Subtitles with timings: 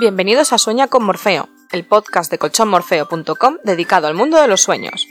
[0.00, 5.08] Bienvenidos a Sueña con Morfeo, el podcast de colchonmorfeo.com dedicado al mundo de los sueños.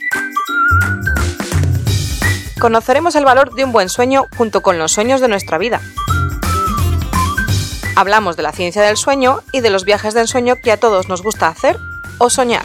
[2.60, 5.80] Conoceremos el valor de un buen sueño junto con los sueños de nuestra vida.
[7.96, 11.08] Hablamos de la ciencia del sueño y de los viajes del sueño que a todos
[11.08, 11.76] nos gusta hacer
[12.18, 12.64] o soñar.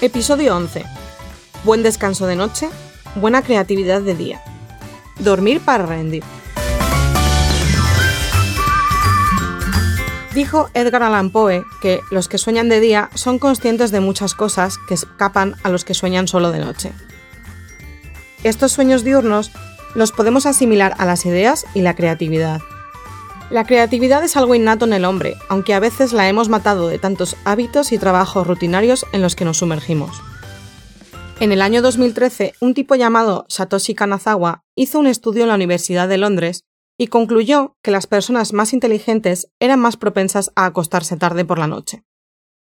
[0.00, 0.97] Episodio 11.
[1.68, 2.70] Buen descanso de noche,
[3.14, 4.42] buena creatividad de día.
[5.18, 6.24] Dormir para rendir.
[10.32, 14.78] Dijo Edgar Allan Poe que los que sueñan de día son conscientes de muchas cosas
[14.88, 16.92] que escapan a los que sueñan solo de noche.
[18.44, 19.52] Estos sueños diurnos
[19.94, 22.62] los podemos asimilar a las ideas y la creatividad.
[23.50, 26.98] La creatividad es algo innato en el hombre, aunque a veces la hemos matado de
[26.98, 30.22] tantos hábitos y trabajos rutinarios en los que nos sumergimos.
[31.40, 36.08] En el año 2013, un tipo llamado Satoshi Kanazawa hizo un estudio en la Universidad
[36.08, 36.64] de Londres
[36.98, 41.68] y concluyó que las personas más inteligentes eran más propensas a acostarse tarde por la
[41.68, 42.02] noche.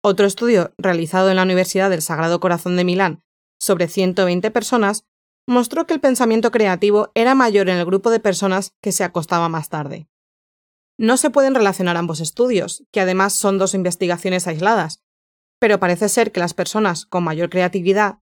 [0.03, 3.23] Otro estudio realizado en la Universidad del Sagrado Corazón de Milán
[3.61, 5.05] sobre 120 personas
[5.47, 9.51] mostró que el pensamiento creativo era mayor en el grupo de personas que se acostaba
[9.51, 10.09] más tarde.
[10.99, 15.03] No se pueden relacionar ambos estudios, que además son dos investigaciones aisladas,
[15.61, 18.21] pero parece ser que las personas con mayor creatividad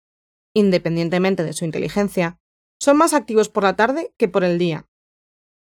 [0.55, 2.39] independientemente de su inteligencia,
[2.81, 4.87] son más activos por la tarde que por el día.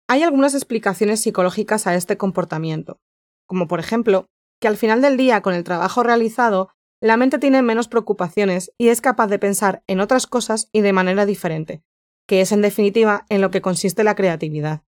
[0.08, 3.00] Hay algunas explicaciones psicológicas a este comportamiento,
[3.48, 4.28] como por ejemplo,
[4.62, 6.70] que al final del día con el trabajo realizado,
[7.02, 10.94] la mente tiene menos preocupaciones y es capaz de pensar en otras cosas y de
[10.94, 11.82] manera diferente,
[12.28, 14.84] que es en definitiva en lo que consiste la creatividad.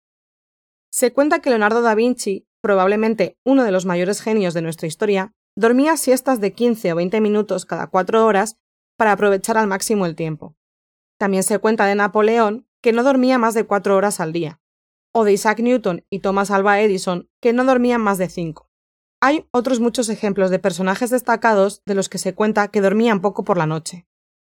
[0.92, 5.32] Se cuenta que Leonardo da Vinci, probablemente uno de los mayores genios de nuestra historia,
[5.56, 8.56] dormía siestas de 15 o 20 minutos cada cuatro horas
[9.00, 10.58] para aprovechar al máximo el tiempo.
[11.18, 14.60] También se cuenta de Napoleón, que no dormía más de cuatro horas al día,
[15.10, 18.68] o de Isaac Newton y Thomas Alva Edison, que no dormían más de cinco.
[19.18, 23.42] Hay otros muchos ejemplos de personajes destacados de los que se cuenta que dormían poco
[23.42, 24.06] por la noche.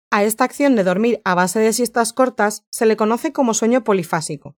[0.10, 3.84] A esta acción de dormir a base de siestas cortas se le conoce como sueño
[3.84, 4.58] polifásico.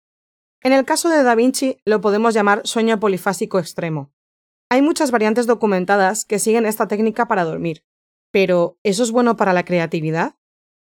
[0.62, 4.12] En el caso de Da Vinci lo podemos llamar sueño polifásico extremo.
[4.68, 7.84] Hay muchas variantes documentadas que siguen esta técnica para dormir,
[8.30, 10.36] pero, ¿eso es bueno para la creatividad?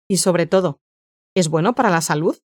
[0.09, 0.81] Y sobre todo,
[1.35, 2.37] ¿es bueno para la salud?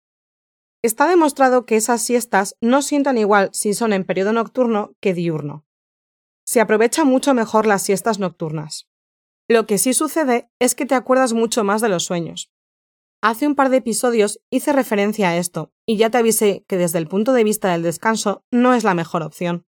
[0.82, 5.66] Está demostrado que esas siestas no sientan igual si son en periodo nocturno que diurno.
[6.47, 8.88] Se aprovecha mucho mejor las siestas nocturnas.
[9.48, 12.50] Lo que sí sucede es que te acuerdas mucho más de los sueños.
[13.20, 16.98] Hace un par de episodios hice referencia a esto, y ya te avisé que desde
[16.98, 19.66] el punto de vista del descanso no es la mejor opción.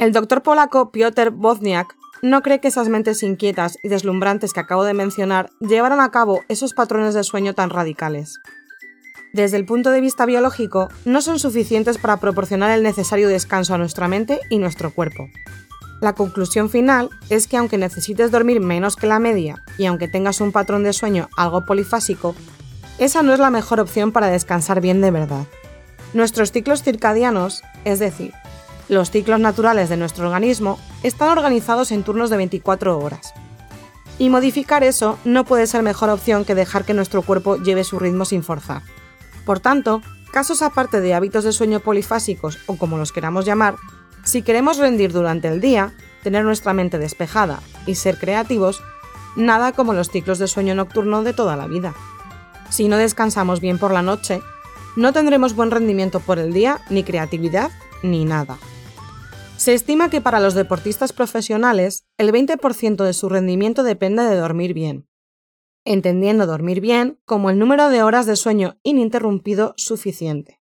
[0.00, 4.84] El doctor polaco Piotr Wozniak no cree que esas mentes inquietas y deslumbrantes que acabo
[4.84, 8.40] de mencionar llevaran a cabo esos patrones de sueño tan radicales.
[9.34, 13.78] Desde el punto de vista biológico, no son suficientes para proporcionar el necesario descanso a
[13.78, 15.28] nuestra mente y nuestro cuerpo.
[16.00, 20.40] La conclusión final es que aunque necesites dormir menos que la media y aunque tengas
[20.40, 22.34] un patrón de sueño algo polifásico,
[22.98, 25.44] esa no es la mejor opción para descansar bien de verdad.
[26.14, 28.32] Nuestros ciclos circadianos, es decir,
[28.90, 33.32] los ciclos naturales de nuestro organismo están organizados en turnos de 24 horas.
[34.18, 38.00] Y modificar eso no puede ser mejor opción que dejar que nuestro cuerpo lleve su
[38.00, 38.82] ritmo sin forzar.
[39.46, 40.02] Por tanto,
[40.32, 43.76] casos aparte de hábitos de sueño polifásicos o como los queramos llamar,
[44.24, 45.92] si queremos rendir durante el día,
[46.24, 48.82] tener nuestra mente despejada y ser creativos,
[49.36, 51.94] nada como los ciclos de sueño nocturno de toda la vida.
[52.70, 54.42] Si no descansamos bien por la noche,
[54.96, 57.70] no tendremos buen rendimiento por el día, ni creatividad,
[58.02, 58.58] ni nada.
[59.60, 64.72] Se estima que para los deportistas profesionales el 20% de su rendimiento depende de dormir
[64.72, 65.06] bien,
[65.84, 70.62] entendiendo dormir bien como el número de horas de sueño ininterrumpido suficiente.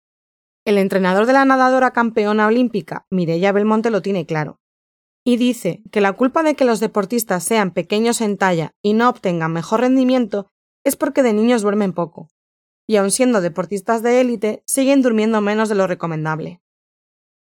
[0.65, 4.59] El entrenador de la nadadora campeona olímpica, Mireia Belmonte, lo tiene claro,
[5.23, 9.07] y dice que la culpa de que los deportistas sean pequeños en talla y no
[9.07, 10.49] obtengan mejor rendimiento
[10.83, 12.29] es porque de niños duermen poco,
[12.87, 16.59] y aun siendo deportistas de élite, siguen durmiendo menos de lo recomendable.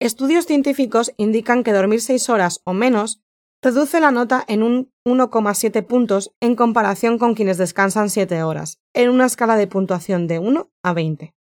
[0.03, 3.23] Estudios científicos indican que dormir 6 horas o menos
[3.63, 9.11] reduce la nota en un 1,7 puntos en comparación con quienes descansan 7 horas, en
[9.11, 11.37] una escala de puntuación de 1 a 20.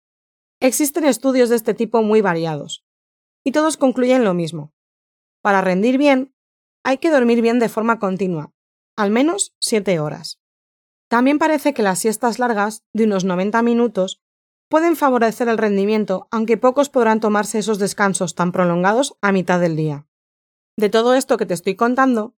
[0.59, 2.83] Existen estudios de este tipo muy variados,
[3.45, 4.73] y todos concluyen lo mismo.
[5.41, 6.35] Para rendir bien,
[6.83, 8.51] hay que dormir bien de forma continua,
[8.97, 10.41] al menos 7 horas.
[11.07, 14.21] También parece que las siestas largas, de unos 90 minutos,
[14.69, 19.75] pueden favorecer el rendimiento, aunque pocos podrán tomarse esos descansos tan prolongados a mitad del
[19.75, 20.07] día.
[20.77, 22.35] De todo esto que te estoy contando,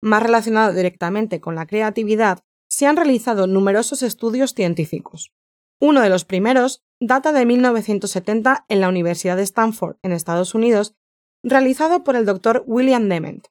[0.00, 5.32] más relacionado directamente con la creatividad, se han realizado numerosos estudios científicos.
[5.80, 10.94] Uno de los primeros data de 1970 en la Universidad de Stanford, en Estados Unidos,
[11.42, 13.48] realizado por el doctor William Dement.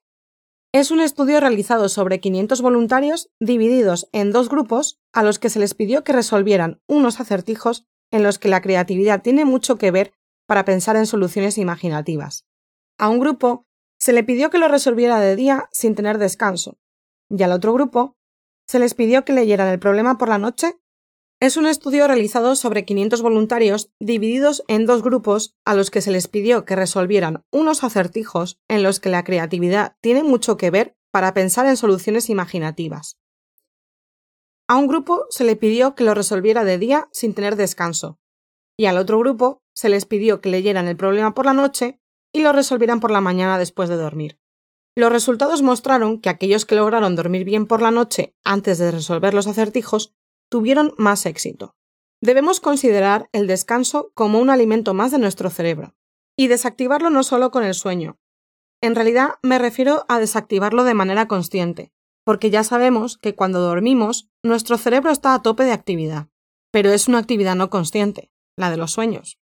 [0.74, 5.60] Es un estudio realizado sobre 500 voluntarios divididos en dos grupos a los que se
[5.60, 10.14] les pidió que resolvieran unos acertijos en los que la creatividad tiene mucho que ver
[10.46, 12.46] para pensar en soluciones imaginativas.
[12.98, 13.66] A un grupo
[13.98, 16.78] se le pidió que lo resolviera de día sin tener descanso,
[17.30, 18.18] y al otro grupo
[18.68, 20.76] se les pidió que leyeran el problema por la noche
[21.42, 26.12] es un estudio realizado sobre 500 voluntarios divididos en dos grupos a los que se
[26.12, 30.96] les pidió que resolvieran unos acertijos en los que la creatividad tiene mucho que ver
[31.10, 33.18] para pensar en soluciones imaginativas.
[34.72, 38.22] A un grupo se le pidió que lo resolviera de día sin tener descanso,
[38.78, 42.00] y al otro grupo se les pidió que leyeran el problema por la noche
[42.32, 44.40] y lo resolvieran por la mañana después de dormir.
[44.96, 49.34] Los resultados mostraron que aquellos que lograron dormir bien por la noche antes de resolver
[49.34, 50.14] los acertijos
[50.50, 51.76] tuvieron más éxito.
[52.22, 55.96] Debemos considerar el descanso como un alimento más de nuestro cerebro,
[56.38, 58.22] y desactivarlo no solo con el sueño.
[58.80, 61.92] En realidad me refiero a desactivarlo de manera consciente,
[62.32, 66.30] porque ya sabemos que cuando dormimos nuestro cerebro está a tope de actividad,
[66.72, 69.38] pero es una actividad no consciente, la de los sueños.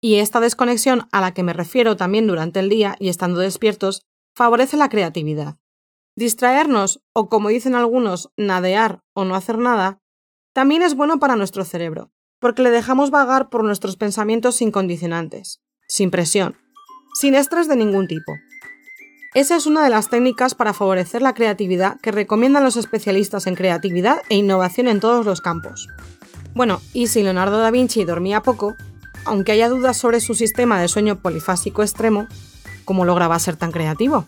[0.00, 4.02] Y esta desconexión a la que me refiero también durante el día y estando despiertos
[4.34, 5.58] favorece la creatividad.
[6.16, 10.00] Distraernos, o como dicen algunos, nadear o no hacer nada,
[10.52, 12.10] también es bueno para nuestro cerebro,
[12.40, 16.56] porque le dejamos vagar por nuestros pensamientos sin condicionantes, sin presión,
[17.14, 18.32] sin estrés de ningún tipo.
[19.34, 23.54] Esa es una de las técnicas para favorecer la creatividad que recomiendan los especialistas en
[23.54, 25.88] creatividad e innovación en todos los campos.
[26.52, 28.76] Bueno, y si Leonardo da Vinci dormía poco,
[29.24, 32.26] aunque haya dudas sobre su sistema de sueño polifásico extremo,
[32.84, 34.26] ¿cómo lograba ser tan creativo?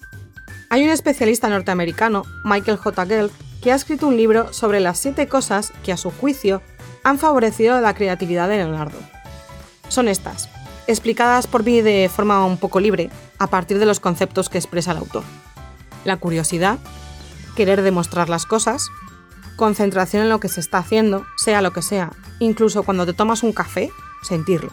[0.71, 3.05] Hay un especialista norteamericano, Michael J.
[3.05, 3.31] Gelb,
[3.63, 6.63] que ha escrito un libro sobre las siete cosas que, a su juicio,
[7.03, 8.99] han favorecido la creatividad de Leonardo.
[9.89, 10.49] Son estas,
[10.87, 13.11] explicadas por mí de forma un poco libre,
[13.45, 15.23] a partir de los conceptos que expresa el autor.
[16.05, 16.79] La curiosidad,
[17.55, 18.89] querer demostrar las cosas,
[19.57, 23.43] concentración en lo que se está haciendo, sea lo que sea, incluso cuando te tomas
[23.43, 23.91] un café,
[24.23, 24.73] sentirlo.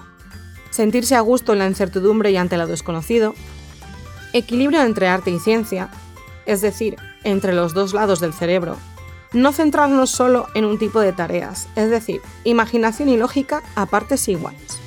[0.69, 3.35] Sentirse a gusto en la incertidumbre y ante lo desconocido,
[4.31, 5.89] equilibrio entre arte y ciencia,
[6.45, 6.95] es decir,
[7.25, 8.77] entre los dos lados del cerebro.
[9.33, 14.29] No centrarnos solo en un tipo de tareas, es decir, imaginación y lógica a partes
[14.29, 14.79] iguales.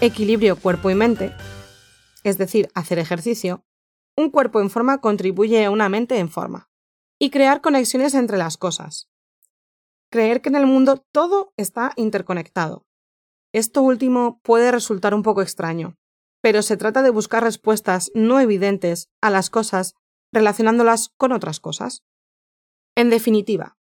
[0.00, 1.32] Equilibrio cuerpo y mente,
[2.24, 3.64] es decir, hacer ejercicio.
[4.16, 6.70] Un cuerpo en forma contribuye a una mente en forma.
[7.18, 9.10] Y crear conexiones entre las cosas.
[10.10, 12.86] Creer que en el mundo todo está interconectado.
[13.52, 15.98] Esto último puede resultar un poco extraño,
[16.40, 19.94] pero se trata de buscar respuestas no evidentes a las cosas
[20.32, 22.04] relacionándolas con otras cosas.
[22.96, 23.76] En definitiva,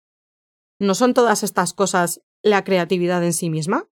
[0.79, 3.89] ¿no son todas estas cosas la creatividad en sí misma?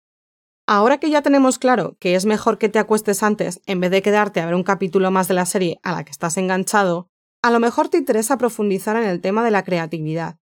[0.76, 4.02] Ahora que ya tenemos claro que es mejor que te acuestes antes en vez de
[4.02, 7.12] quedarte a ver un capítulo más de la serie a la que estás enganchado,
[7.44, 10.40] a lo mejor te interesa profundizar en el tema de la creatividad,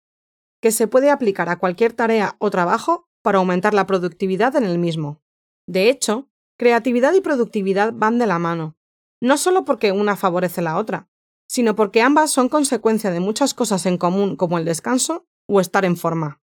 [0.61, 4.77] que se puede aplicar a cualquier tarea o trabajo para aumentar la productividad en el
[4.77, 5.19] mismo.
[5.65, 6.29] De hecho,
[6.59, 8.77] creatividad y productividad van de la mano,
[9.19, 11.09] no solo porque una favorece la otra,
[11.47, 15.85] sino porque ambas son consecuencia de muchas cosas en común como el descanso o estar
[15.85, 16.39] en forma.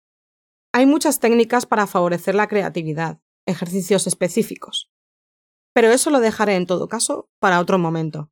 [0.73, 4.90] Hay muchas técnicas para favorecer la creatividad, ejercicios específicos.
[5.73, 8.30] Pero eso lo dejaré en todo caso para otro momento.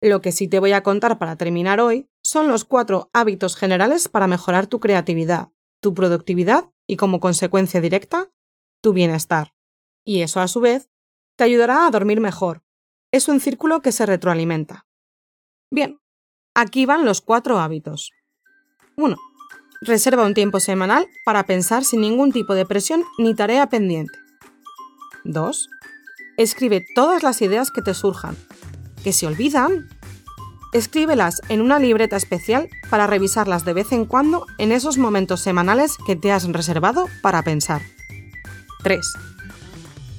[0.00, 4.08] Lo que sí te voy a contar para terminar hoy son los cuatro hábitos generales
[4.08, 5.48] para mejorar tu creatividad,
[5.80, 8.30] tu productividad y como consecuencia directa,
[8.82, 9.54] tu bienestar.
[10.04, 10.90] Y eso a su vez
[11.36, 12.62] te ayudará a dormir mejor.
[13.12, 14.86] Es un círculo que se retroalimenta.
[15.70, 16.00] Bien,
[16.54, 18.10] aquí van los cuatro hábitos.
[18.96, 19.16] 1.
[19.80, 24.23] Reserva un tiempo semanal para pensar sin ningún tipo de presión ni tarea pendiente.
[25.24, 25.68] 2.
[26.36, 28.36] Escribe todas las ideas que te surjan.
[29.02, 29.88] ¿Que se olvidan?
[30.72, 35.96] Escríbelas en una libreta especial para revisarlas de vez en cuando en esos momentos semanales
[36.06, 37.82] que te has reservado para pensar.
[38.82, 39.00] 3.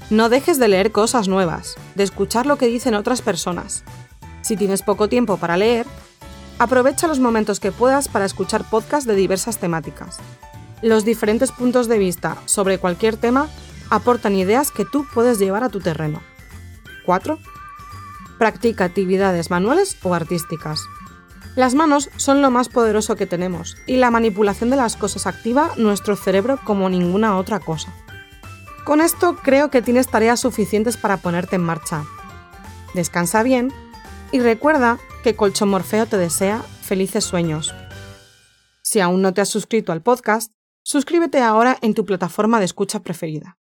[0.10, 3.84] No dejes de leer cosas nuevas, de escuchar lo que dicen otras personas,
[4.46, 5.88] si tienes poco tiempo para leer,
[6.60, 10.18] aprovecha los momentos que puedas para escuchar podcasts de diversas temáticas.
[10.84, 13.50] Los diferentes puntos de vista sobre cualquier tema
[13.90, 16.22] aportan ideas que tú puedes llevar a tu terreno.
[17.06, 17.40] 4.
[18.38, 20.82] Practica actividades manuales o artísticas.
[21.56, 25.72] Las manos son lo más poderoso que tenemos y la manipulación de las cosas activa
[25.78, 27.94] nuestro cerebro como ninguna otra cosa.
[28.84, 32.04] Con esto creo que tienes tareas suficientes para ponerte en marcha.
[32.94, 33.72] Descansa bien
[34.32, 37.74] y recuerda que Colchón Morfeo te desea felices sueños.
[38.84, 40.52] Si aún no te has suscrito al podcast,
[40.88, 43.58] Suscríbete ahora en tu plataforma de escucha preferida.